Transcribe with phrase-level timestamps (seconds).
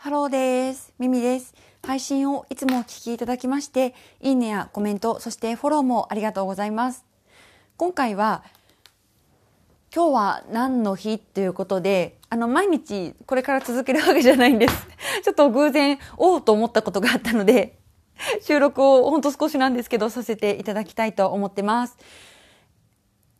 [0.00, 0.94] ハローです。
[1.00, 1.52] ミミです。
[1.84, 7.04] 配信をいつもお聞きいただきまして、いいねやコメント、そしてフォローもありがとうございます。
[7.76, 8.44] 今回は、
[9.92, 11.18] 今日は何の日？
[11.18, 14.86] ということで、あの、毎日これから続けるわけじゃないんです。
[15.24, 17.76] ちょっと偶然、おうと思ったことがあったので、
[18.40, 21.96] 収録をほんと少しなんですけど、させていただきたいと思ってます。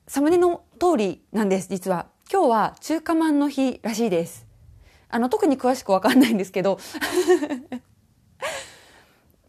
[0.09, 2.07] サムネの通りなんです、実は。
[2.29, 4.48] 今日は中華まんの日らしいです。
[5.11, 6.79] あの、特に詳しくわかんないんですけど。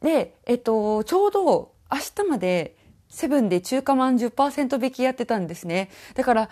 [0.02, 2.77] で、えっと、ちょうど明日まで
[3.09, 5.90] セブンで中華まん10%引きやってたんですね。
[6.16, 6.50] だから、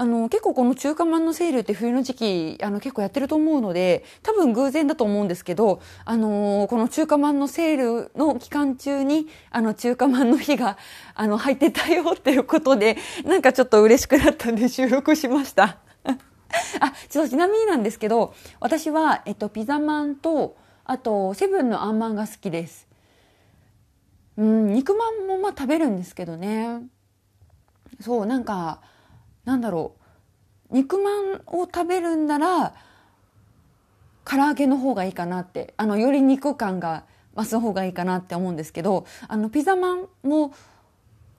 [0.00, 10.78] あの、結構この中華まんのセールって冬の時期、あの、結構やってると思うので、多分偶然だと思うんですけど、あのこの中華まんのセールの期間中に、あの、中華まんの日が、
[11.14, 15.80] あの、入ってたよっていうことで、なんかちょっと嬉しくなったんで収録しました。
[16.80, 22.88] あ、ちょっとちなみになんですけど、私は、えっと、ピザマンと、あと、セブンのあんまんが好きです。
[24.36, 26.82] うん、肉まんもまあ食べるんですけどね。
[28.00, 28.80] そう、なんか、
[29.44, 29.96] なんだろ
[30.70, 30.74] う。
[30.76, 32.74] 肉まんを食べるんなら、
[34.24, 40.52] 唐揚げの方がいいかなって、あの、より肉感が増す方がいいかなって思うんですけど、あの、ピザマンも、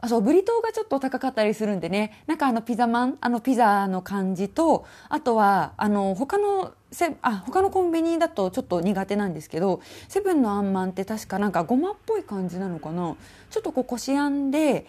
[0.01, 13.15] あ、そう、ブリトーがちょっと高かったりするんでね、なんかあのピザマン、あのピザの感じと、あとは、あの、他のせ、あ、他のコンビニだとちょっと苦手なんですけど、セブンのあんまんって確かなんかごまっぽい感じなのかな
[13.49, 14.87] ちょっとこうこしあんで、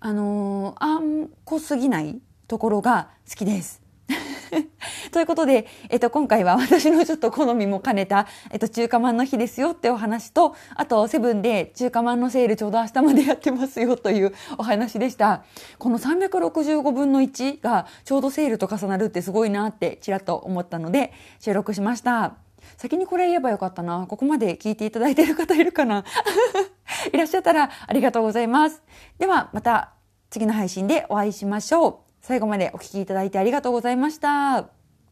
[0.00, 3.87] あのあんこすぎないところが好きです。
[5.12, 15.42] ということで、えっと、今回は 私のちょっと好みも兼ねた、えっと、中華まんの日ですよってお話と、あと、セブンで中華まんのセールちょうど明日までやってますよというお話でした。
[15.78, 22.34] この365分の1がちょうどセールと重なるってすごいなってちらっと思ったので、収録しました。
[22.76, 24.06] 先にこれ言えばよかったな。
[24.08, 26.04] ここまで聞いていただいている方いるかな
[27.12, 28.82] いらっしゃったらありがとうございます。
[29.18, 29.92] では、また
[30.30, 32.07] 次の配信でお会いしましょう。
[32.28, 34.77] 最後までお聴きいただいてありがとうございました。